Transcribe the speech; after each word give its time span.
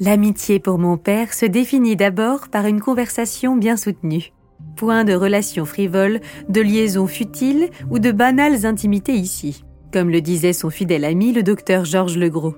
L'amitié 0.00 0.58
pour 0.58 0.78
mon 0.78 0.96
père 0.96 1.32
se 1.34 1.46
définit 1.46 1.96
d'abord 1.96 2.48
par 2.48 2.66
une 2.66 2.80
conversation 2.80 3.56
bien 3.56 3.76
soutenue. 3.76 4.32
Point 4.76 5.04
de 5.04 5.12
relations 5.12 5.64
frivoles, 5.64 6.20
de 6.48 6.60
liaisons 6.60 7.06
futiles 7.06 7.68
ou 7.90 7.98
de 7.98 8.10
banales 8.10 8.64
intimités 8.64 9.14
ici, 9.14 9.64
comme 9.92 10.10
le 10.10 10.20
disait 10.20 10.54
son 10.54 10.70
fidèle 10.70 11.04
ami 11.04 11.32
le 11.32 11.42
docteur 11.42 11.84
Georges 11.84 12.16
Legros. 12.16 12.54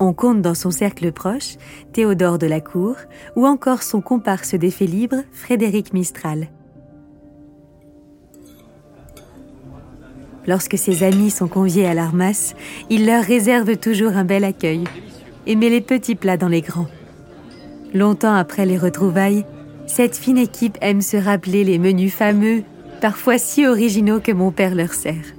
On 0.00 0.12
compte 0.12 0.42
dans 0.42 0.54
son 0.54 0.70
cercle 0.70 1.12
proche 1.12 1.56
Théodore 1.92 2.38
de 2.38 2.46
la 2.46 2.60
Cour 2.60 2.96
ou 3.36 3.46
encore 3.46 3.82
son 3.82 4.00
comparse 4.00 4.54
d'effet 4.54 4.86
libre 4.86 5.16
Frédéric 5.32 5.92
Mistral. 5.92 6.48
Lorsque 10.46 10.76
ses 10.76 11.04
amis 11.04 11.30
sont 11.30 11.48
conviés 11.48 11.86
à 11.86 11.94
l'armasse, 11.94 12.54
il 12.90 13.06
leur 13.06 13.22
réserve 13.22 13.76
toujours 13.76 14.16
un 14.16 14.24
bel 14.24 14.44
accueil 14.44 14.84
et 15.46 15.56
met 15.56 15.70
les 15.70 15.80
petits 15.80 16.14
plats 16.14 16.36
dans 16.36 16.48
les 16.48 16.62
grands. 16.62 16.88
Longtemps 17.94 18.34
après 18.34 18.66
les 18.66 18.78
retrouvailles, 18.78 19.44
cette 19.86 20.16
fine 20.16 20.38
équipe 20.38 20.78
aime 20.80 21.02
se 21.02 21.16
rappeler 21.16 21.64
les 21.64 21.78
menus 21.78 22.14
fameux, 22.14 22.62
parfois 23.00 23.38
si 23.38 23.66
originaux 23.66 24.20
que 24.20 24.32
mon 24.32 24.50
père 24.50 24.74
leur 24.74 24.94
sert. 24.94 25.34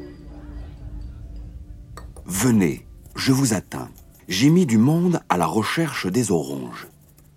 Venez, 2.26 2.86
je 3.16 3.32
vous 3.32 3.54
attends. 3.54 3.90
J'ai 4.28 4.50
mis 4.50 4.66
du 4.66 4.78
monde 4.78 5.20
à 5.30 5.38
la 5.38 5.46
recherche 5.46 6.08
des 6.08 6.32
oranges 6.32 6.88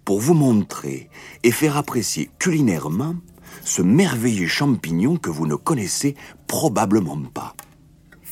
pour 0.04 0.20
vous 0.20 0.34
montrer 0.34 1.08
et 1.42 1.50
faire 1.50 1.76
apprécier 1.76 2.30
culinairement 2.38 3.16
ce 3.64 3.82
merveilleux 3.82 4.46
champignon 4.46 5.16
que 5.16 5.30
vous 5.30 5.46
ne 5.46 5.56
connaissez 5.56 6.14
probablement 6.46 7.20
pas. 7.34 7.54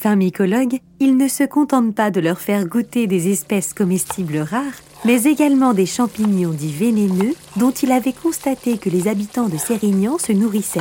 Fin 0.05 0.17
mycologue, 0.17 0.81
il 1.01 1.17
ne 1.17 1.29
se 1.29 1.45
contente 1.45 1.95
pas 1.95 2.11
de 2.11 2.21
leur 2.21 2.39
faire 2.39 2.67
goûter 2.67 3.07
des 3.07 3.33
espèces 3.33 3.73
comestibles 3.73 4.37
rares, 4.37 4.83
mais 5.07 5.23
également 5.23 5.73
des 5.73 5.87
champignons 5.87 6.51
dits 6.51 6.75
vénéneux 6.75 7.33
dont 7.57 7.71
il 7.71 7.91
avait 7.91 8.13
constaté 8.13 8.77
que 8.77 8.91
les 8.91 9.09
habitants 9.09 9.49
de 9.49 9.57
Sérignan 9.57 10.19
se 10.19 10.33
nourrissaient. 10.33 10.81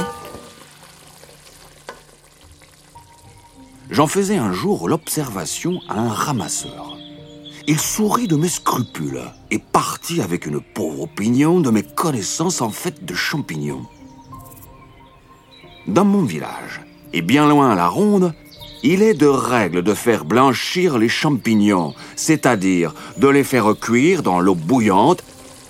J'en 3.89 4.07
faisais 4.07 4.35
un 4.35 4.51
jour 4.51 4.89
l'observation 4.89 5.79
à 5.87 6.01
un 6.01 6.09
ramasseur. 6.09 6.97
Il 7.65 7.79
sourit 7.79 8.27
de 8.27 8.35
mes 8.35 8.49
scrupules 8.49 9.21
et 9.51 9.59
partit 9.59 10.19
avec 10.19 10.45
une 10.45 10.59
pauvre 10.59 11.03
opinion 11.03 11.61
de 11.61 11.69
mes 11.69 11.83
connaissances 11.83 12.59
en 12.59 12.71
fait 12.71 13.05
de 13.05 13.13
champignons. 13.13 13.85
Dans 15.87 16.03
mon 16.03 16.23
village, 16.23 16.81
et 17.13 17.21
bien 17.21 17.47
loin 17.47 17.71
à 17.71 17.75
la 17.75 17.87
ronde, 17.87 18.33
il 18.83 19.01
est 19.01 19.13
de 19.13 19.27
règle 19.27 19.81
de 19.81 19.93
faire 19.93 20.25
blanchir 20.25 20.97
les 20.97 21.09
champignons, 21.09 21.95
c'est-à-dire 22.15 22.93
de 23.17 23.29
les 23.29 23.45
faire 23.45 23.73
cuire 23.79 24.21
dans 24.21 24.41
l'eau 24.41 24.55
bouillante, 24.55 25.23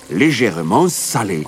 légèrement 0.10 0.90
salée. 0.90 1.46